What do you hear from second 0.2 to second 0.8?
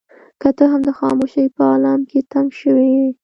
که ته